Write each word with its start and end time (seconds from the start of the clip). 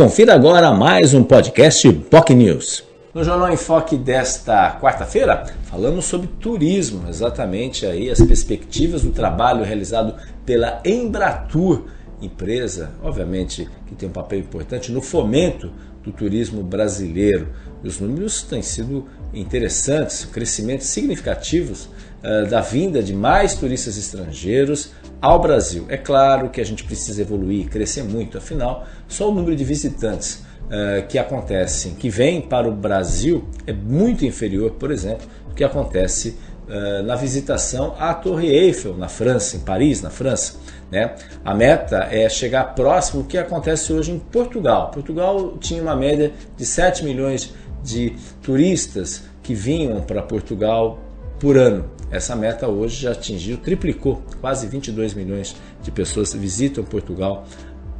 Confira 0.00 0.32
agora 0.32 0.72
mais 0.72 1.12
um 1.12 1.22
podcast 1.22 1.92
POC 1.92 2.34
News. 2.34 2.84
No 3.12 3.22
Jornal 3.22 3.52
em 3.52 3.56
Foque 3.58 3.98
desta 3.98 4.78
quarta-feira, 4.80 5.44
falamos 5.64 6.06
sobre 6.06 6.26
turismo, 6.26 7.06
exatamente 7.06 7.84
aí 7.84 8.08
as 8.08 8.18
perspectivas 8.18 9.02
do 9.02 9.10
trabalho 9.10 9.62
realizado 9.62 10.14
pela 10.46 10.80
Embratur, 10.86 11.84
empresa, 12.22 12.92
obviamente, 13.02 13.68
que 13.86 13.94
tem 13.94 14.08
um 14.08 14.12
papel 14.12 14.38
importante 14.38 14.90
no 14.90 15.02
fomento 15.02 15.70
do 16.02 16.10
turismo 16.10 16.62
brasileiro. 16.62 17.48
Os 17.84 18.00
números 18.00 18.42
têm 18.42 18.62
sido 18.62 19.06
interessantes, 19.34 20.24
crescimentos 20.24 20.86
significativos 20.86 21.90
uh, 22.24 22.48
da 22.48 22.62
vinda 22.62 23.02
de 23.02 23.12
mais 23.12 23.54
turistas 23.54 23.98
estrangeiros 23.98 24.92
ao 25.20 25.38
Brasil. 25.38 25.86
É 25.88 25.96
claro 25.96 26.48
que 26.48 26.60
a 26.60 26.64
gente 26.64 26.84
precisa 26.84 27.20
evoluir, 27.20 27.68
crescer 27.68 28.02
muito, 28.02 28.38
afinal, 28.38 28.86
só 29.06 29.30
o 29.30 29.34
número 29.34 29.54
de 29.54 29.64
visitantes 29.64 30.44
uh, 30.66 31.06
que 31.08 31.18
acontecem, 31.18 31.94
que 31.94 32.08
vêm 32.08 32.40
para 32.40 32.68
o 32.68 32.72
Brasil, 32.72 33.44
é 33.66 33.72
muito 33.72 34.24
inferior, 34.24 34.72
por 34.72 34.90
exemplo, 34.90 35.26
do 35.48 35.54
que 35.54 35.62
acontece 35.62 36.36
uh, 36.68 37.02
na 37.02 37.16
visitação 37.16 37.94
à 37.98 38.14
Torre 38.14 38.48
Eiffel, 38.48 38.96
na 38.96 39.08
França, 39.08 39.56
em 39.56 39.60
Paris, 39.60 40.00
na 40.00 40.10
França. 40.10 40.54
Né? 40.90 41.14
A 41.44 41.54
meta 41.54 42.08
é 42.10 42.28
chegar 42.28 42.74
próximo 42.74 43.22
do 43.22 43.28
que 43.28 43.38
acontece 43.38 43.92
hoje 43.92 44.12
em 44.12 44.18
Portugal. 44.18 44.90
Portugal 44.90 45.56
tinha 45.60 45.82
uma 45.82 45.94
média 45.94 46.32
de 46.56 46.64
7 46.64 47.04
milhões 47.04 47.52
de 47.82 48.14
turistas 48.42 49.22
que 49.42 49.54
vinham 49.54 50.00
para 50.00 50.22
Portugal 50.22 50.98
por 51.38 51.56
ano. 51.56 51.99
Essa 52.10 52.34
meta 52.34 52.66
hoje 52.66 53.02
já 53.02 53.12
atingiu, 53.12 53.56
triplicou, 53.56 54.22
quase 54.40 54.66
22 54.66 55.14
milhões 55.14 55.54
de 55.82 55.90
pessoas 55.90 56.32
visitam 56.32 56.82
Portugal 56.82 57.44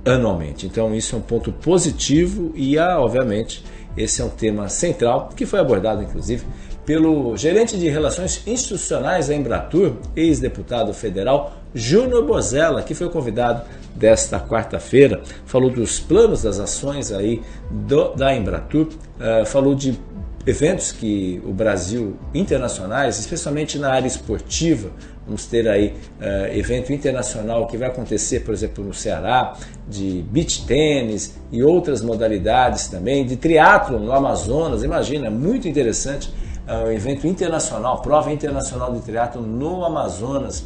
anualmente. 0.05 0.67
Então 0.67 0.95
isso 0.95 1.15
é 1.15 1.19
um 1.19 1.23
ponto 1.23 1.53
positivo 1.53 2.53
e, 2.55 2.77
obviamente, 2.79 3.65
esse 3.97 4.21
é 4.21 4.25
um 4.25 4.31
tema 4.31 4.69
central 4.69 5.31
que 5.37 5.47
foi 5.47 5.61
abordado, 5.61 6.03
inclusive, 6.03 6.45
pelo 6.85 7.37
gerente 7.37 7.79
de 7.79 7.89
relações 7.89 8.43
institucionais 8.47 9.29
da 9.29 9.35
Embratur, 9.35 9.93
ex-deputado 10.17 10.93
federal 10.93 11.53
Júnior 11.75 12.25
Bozella, 12.25 12.83
que 12.83 12.95
foi 12.95 13.09
convidado 13.09 13.63
desta 13.95 14.41
quarta-feira, 14.41 15.23
falou 15.45 15.71
dos 15.71 16.01
planos 16.01 16.43
das 16.43 16.59
ações 16.59 17.13
aí 17.13 17.43
do, 17.71 18.15
da 18.15 18.35
Embratur, 18.35 18.89
uh, 18.89 19.47
falou 19.47 19.75
de 19.75 19.97
eventos 20.47 20.91
que 20.91 21.41
o 21.45 21.53
Brasil 21.53 22.17
internacionais, 22.33 23.19
especialmente 23.19 23.79
na 23.79 23.91
área 23.91 24.07
esportiva, 24.07 24.91
vamos 25.27 25.47
ter 25.47 25.69
aí 25.69 25.95
uh, 26.19 26.57
evento 26.57 26.93
internacional 26.93 27.67
que 27.67 27.77
vai 27.77 27.89
acontecer, 27.89 28.41
por 28.41 28.55
exemplo, 28.55 28.83
no 28.83 28.95
Ceará, 28.95 29.55
de 29.87 30.25
beach 30.31 30.65
tênis 30.67 31.37
e 31.53 31.63
outras 31.63 32.01
modalidades 32.01 32.89
também, 32.89 33.27
de 33.27 33.37
triatlo 33.37 33.99
no 33.99 34.13
Amazonas, 34.13 34.83
imagina, 34.83 35.27
é 35.27 35.31
muito 35.31 35.69
interessante, 35.69 36.33
uh, 36.67 36.91
evento 36.91 37.27
internacional, 37.27 38.01
prova 38.01 38.33
internacional 38.33 38.93
de 38.95 39.01
triatlo 39.01 39.43
no 39.43 39.85
Amazonas, 39.85 40.65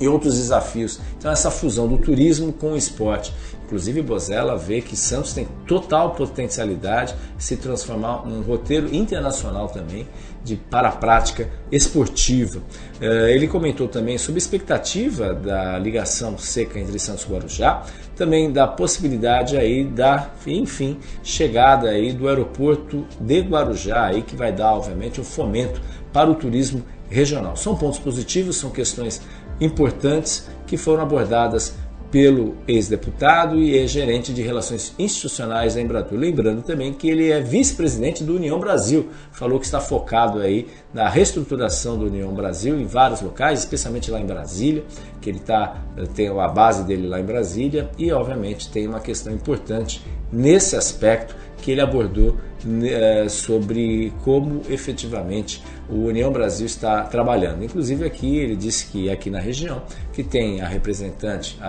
e 0.00 0.08
outros 0.08 0.36
desafios. 0.36 1.00
Então 1.18 1.30
essa 1.30 1.50
fusão 1.50 1.86
do 1.86 1.98
turismo 1.98 2.52
com 2.52 2.72
o 2.72 2.76
esporte. 2.76 3.32
Inclusive 3.64 4.02
Bozella 4.02 4.56
vê 4.56 4.80
que 4.80 4.96
Santos 4.96 5.32
tem 5.32 5.48
total 5.66 6.10
potencialidade 6.14 7.14
de 7.36 7.42
se 7.42 7.56
transformar 7.56 8.26
num 8.26 8.42
roteiro 8.42 8.94
internacional 8.94 9.68
também 9.68 10.06
de 10.44 10.56
para 10.56 10.88
a 10.88 10.92
prática 10.92 11.48
esportiva. 11.72 12.60
Eh, 13.00 13.32
ele 13.34 13.48
comentou 13.48 13.88
também 13.88 14.18
sobre 14.18 14.36
a 14.36 14.42
expectativa 14.42 15.32
da 15.32 15.78
ligação 15.78 16.36
seca 16.36 16.78
entre 16.78 16.98
Santos 16.98 17.24
e 17.24 17.28
Guarujá, 17.28 17.82
também 18.14 18.52
da 18.52 18.66
possibilidade 18.66 19.56
aí 19.56 19.84
da, 19.84 20.30
enfim, 20.46 20.98
chegada 21.22 21.88
aí 21.88 22.12
do 22.12 22.28
aeroporto 22.28 23.06
de 23.18 23.40
Guarujá 23.40 24.04
aí 24.04 24.22
que 24.22 24.36
vai 24.36 24.52
dar 24.52 24.74
obviamente 24.74 25.20
um 25.20 25.24
fomento 25.24 25.80
para 26.12 26.30
o 26.30 26.34
turismo 26.34 26.82
regional. 27.08 27.56
São 27.56 27.74
pontos 27.76 27.98
positivos, 27.98 28.56
são 28.56 28.70
questões 28.70 29.22
importantes 29.60 30.48
que 30.66 30.76
foram 30.76 31.02
abordadas 31.02 31.74
pelo 32.14 32.54
ex-deputado 32.68 33.56
e 33.56 33.72
ex-gerente 33.72 34.32
de 34.32 34.40
Relações 34.40 34.94
Institucionais 34.96 35.74
da 35.74 35.80
Embratur. 35.80 36.16
Lembrando 36.16 36.62
também 36.62 36.92
que 36.92 37.10
ele 37.10 37.28
é 37.28 37.40
vice-presidente 37.40 38.22
do 38.22 38.36
União 38.36 38.60
Brasil. 38.60 39.08
Falou 39.32 39.58
que 39.58 39.64
está 39.64 39.80
focado 39.80 40.38
aí 40.38 40.68
na 40.92 41.08
reestruturação 41.08 41.98
do 41.98 42.06
União 42.06 42.32
Brasil 42.32 42.78
em 42.78 42.86
vários 42.86 43.20
locais, 43.20 43.58
especialmente 43.58 44.12
lá 44.12 44.20
em 44.20 44.26
Brasília, 44.26 44.84
que 45.20 45.28
ele 45.28 45.40
tá, 45.40 45.82
tem 46.14 46.28
a 46.28 46.46
base 46.46 46.84
dele 46.84 47.08
lá 47.08 47.18
em 47.18 47.24
Brasília 47.24 47.90
e, 47.98 48.12
obviamente, 48.12 48.70
tem 48.70 48.86
uma 48.86 49.00
questão 49.00 49.32
importante 49.32 50.00
nesse 50.32 50.76
aspecto 50.76 51.34
que 51.64 51.70
ele 51.70 51.80
abordou 51.80 52.36
né, 52.62 53.26
sobre 53.26 54.12
como 54.22 54.60
efetivamente 54.68 55.62
o 55.88 56.04
União 56.04 56.30
Brasil 56.30 56.66
está 56.66 57.04
trabalhando. 57.04 57.64
Inclusive 57.64 58.04
aqui 58.04 58.36
ele 58.36 58.54
disse 58.54 58.86
que 58.86 59.08
aqui 59.08 59.30
na 59.30 59.40
região 59.40 59.82
que 60.12 60.22
tem 60.22 60.60
a 60.60 60.68
representante, 60.68 61.58
a, 61.62 61.68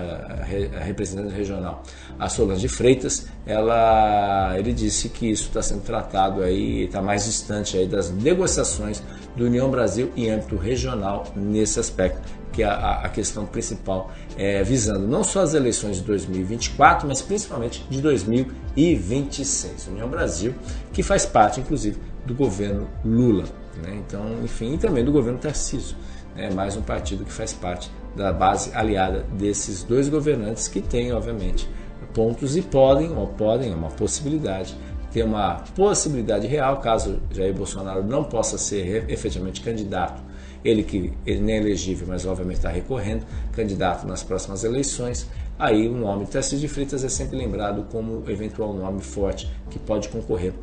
a 0.79 0.83
representante 0.83 1.33
regional, 1.33 1.81
a 2.19 2.27
Solange 2.27 2.67
Freitas, 2.67 3.27
ela, 3.45 4.53
ele 4.57 4.73
disse 4.73 5.07
que 5.07 5.31
isso 5.31 5.47
está 5.47 5.61
sendo 5.61 5.81
tratado 5.81 6.43
aí, 6.43 6.83
está 6.83 7.01
mais 7.01 7.23
distante 7.23 7.77
aí 7.77 7.87
das 7.87 8.11
negociações 8.11 9.01
do 9.33 9.45
União 9.45 9.71
Brasil 9.71 10.11
em 10.17 10.29
âmbito 10.29 10.57
regional 10.57 11.23
nesse 11.37 11.79
aspecto 11.79 12.21
que 12.55 12.63
a, 12.63 13.01
a 13.03 13.09
questão 13.09 13.45
principal 13.45 14.11
é 14.37 14.63
visando 14.63 15.05
não 15.05 15.25
só 15.25 15.41
as 15.41 15.53
eleições 15.53 15.97
de 15.97 16.03
2024, 16.03 17.05
mas 17.05 17.21
principalmente 17.21 17.85
de 17.89 18.01
2026. 18.01 19.89
União 19.89 20.07
Brasil, 20.07 20.55
que 20.93 21.03
faz 21.03 21.25
parte, 21.25 21.59
inclusive, 21.59 21.99
do 22.25 22.33
governo 22.33 22.87
Lula. 23.03 23.43
Né? 23.83 24.01
Então, 24.05 24.25
enfim, 24.41 24.75
e 24.75 24.77
também 24.77 25.03
do 25.03 25.11
governo 25.11 25.37
Tarcísio. 25.37 25.97
É 26.37 26.49
né? 26.49 26.55
mais 26.55 26.77
um 26.77 26.81
partido 26.81 27.25
que 27.25 27.31
faz 27.31 27.51
parte 27.51 27.91
da 28.15 28.31
base 28.31 28.71
aliada 28.73 29.25
desses 29.33 29.83
dois 29.83 30.07
governantes 30.07 30.69
que 30.69 30.79
têm, 30.79 31.11
obviamente, 31.11 31.69
pontos 32.13 32.55
e 32.55 32.61
podem, 32.61 33.11
ou 33.11 33.27
podem, 33.27 33.73
é 33.73 33.75
uma 33.75 33.89
possibilidade, 33.89 34.77
ter 35.11 35.23
uma 35.23 35.55
possibilidade 35.75 36.47
real, 36.47 36.77
caso 36.79 37.19
Jair 37.31 37.53
Bolsonaro 37.53 38.01
não 38.01 38.23
possa 38.23 38.57
ser 38.57 39.09
efetivamente 39.09 39.59
candidato 39.59 40.23
ele 40.65 40.83
que 40.83 41.13
ele 41.25 41.39
nem 41.39 41.55
é 41.57 41.59
elegível, 41.59 42.07
mas 42.09 42.25
obviamente 42.25 42.57
está 42.57 42.69
recorrendo, 42.69 43.23
candidato 43.53 44.07
nas 44.07 44.23
próximas 44.23 44.63
eleições, 44.63 45.27
aí 45.59 45.87
o 45.87 45.95
nome 45.95 46.25
Tarcísio 46.25 46.59
de 46.59 46.67
Freitas 46.67 47.03
é 47.03 47.09
sempre 47.09 47.37
lembrado 47.37 47.85
como 47.91 48.23
eventual 48.29 48.73
nome 48.73 49.01
forte 49.01 49.49
que 49.69 49.77
pode 49.77 50.09
concorrer 50.09 50.53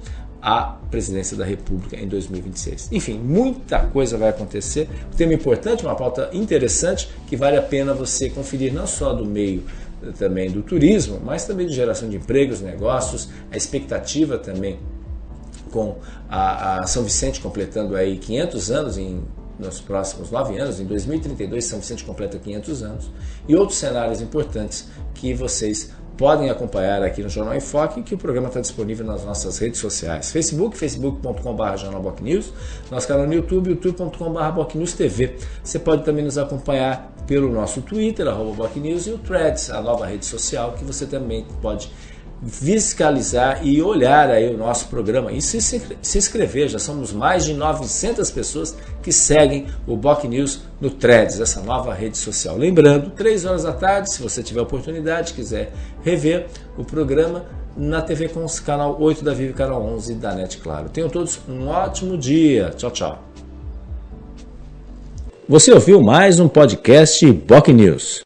à 0.43 0.77
presidência 0.91 1.37
da 1.37 1.45
República 1.45 1.97
em 1.97 2.09
2026. 2.09 2.89
Enfim, 2.91 3.17
muita 3.17 3.79
coisa 3.79 4.19
vai 4.19 4.29
acontecer. 4.29 4.89
Um 5.13 5.17
tema 5.17 5.33
importante, 5.33 5.85
uma 5.85 5.95
pauta 5.95 6.31
interessante 6.33 7.09
que 7.29 7.37
vale 7.37 7.57
a 7.57 7.63
pena 7.63 7.95
você 7.95 8.29
conferir 8.29 8.75
não 8.75 8.89
só 8.89 9.15
do 9.15 9.25
meio 9.25 9.63
eh, 10.03 10.11
também 10.19 10.51
do 10.51 10.61
turismo, 10.61 11.21
mas 11.25 11.45
também 11.45 11.69
de 11.69 11.75
geração 11.75 12.09
de 12.09 12.17
empregos, 12.17 12.61
negócios, 12.61 13.29
a 13.53 13.57
expectativa 13.57 14.37
também 14.37 14.81
com 15.71 15.97
a, 16.29 16.81
a 16.81 16.87
São 16.89 17.05
Vicente 17.05 17.41
completando 17.41 17.95
aí 17.95 18.19
500 18.19 18.71
anos 18.73 18.99
em 18.99 19.23
nos 19.63 19.81
próximos 19.81 20.31
nove 20.31 20.59
anos, 20.59 20.81
em 20.81 20.85
2032, 20.85 21.65
São 21.65 21.79
Vicente 21.79 22.05
completa 22.05 22.39
500 22.39 22.83
anos, 22.83 23.11
e 23.49 23.57
outros 23.57 23.79
cenários 23.79 24.21
importantes 24.21 24.89
que 25.15 25.33
vocês 25.33 25.91
podem 26.17 26.51
acompanhar 26.51 27.03
aqui 27.03 27.23
no 27.23 27.29
Jornal 27.29 27.55
em 27.55 27.61
Foque, 27.61 28.03
que 28.03 28.15
o 28.15 28.19
programa 28.19 28.49
está 28.49 28.61
disponível 28.61 29.05
nas 29.05 29.25
nossas 29.25 29.59
redes 29.59 29.81
sociais. 29.81 30.31
Facebook, 30.31 30.77
facebook.com.br 30.77 31.77
jornalbocnews, 31.77 32.53
nosso 32.91 33.09
canal 33.09 33.27
no 33.27 33.35
YouTube, 33.35 33.71
youtube.com.br 33.71 34.51
bocnewstv. 34.55 35.37
Você 35.63 35.79
pode 35.79 36.05
também 36.05 36.25
nos 36.25 36.39
acompanhar 36.39 37.13
pelo 37.27 37.51
nosso 37.51 37.81
Twitter, 37.83 38.27
arroba 38.29 38.53
bocnews, 38.53 39.07
e 39.07 39.13
o 39.13 39.19
Threads, 39.19 39.71
a 39.71 39.81
nova 39.81 40.07
rede 40.07 40.27
social, 40.27 40.73
que 40.73 40.85
você 40.85 41.07
também 41.07 41.47
pode 41.61 41.91
fiscalizar 42.47 43.61
e 43.67 43.81
olhar 43.81 44.31
aí 44.31 44.53
o 44.53 44.59
nosso 44.59 44.89
programa 44.89 45.33
e 45.33 45.41
se, 45.41 45.61
se 45.61 46.19
inscrever. 46.19 46.69
Já 46.69 46.79
somos 46.79 47.13
mais 47.13 47.45
de 47.45 47.55
900 47.55 48.31
pessoas 48.31 48.77
que 49.03 49.13
seguem 49.13 49.67
o 49.87 49.97
Boc 49.97 50.25
News 50.25 50.61
no 50.81 50.91
Threads, 50.91 51.41
essa 51.41 51.61
nova 51.61 51.95
rede 51.95 52.19
social. 52.19 52.57
Lembrando, 52.57 53.11
3 53.11 53.45
horas 53.45 53.63
da 53.63 53.73
tarde, 53.73 54.13
se 54.13 54.21
você 54.21 54.43
tiver 54.43 54.61
oportunidade, 54.61 55.35
quiser 55.35 55.73
rever 56.03 56.47
o 56.77 56.85
programa 56.85 57.45
na 57.77 58.03
TV 58.03 58.29
com 58.29 58.45
o 58.45 58.63
canal 58.63 58.97
8 59.01 59.25
da 59.25 59.33
Vive, 59.33 59.53
canal 59.53 59.83
11 59.83 60.15
da 60.15 60.35
NET 60.35 60.59
Claro. 60.59 60.89
Tenham 60.89 61.09
todos 61.09 61.41
um 61.49 61.69
ótimo 61.69 62.19
dia. 62.19 62.71
Tchau, 62.77 62.91
tchau. 62.91 63.23
Você 65.49 65.73
ouviu 65.73 66.01
mais 66.01 66.39
um 66.39 66.49
podcast 66.49 67.31
Boc 67.33 67.69
News. 67.69 68.21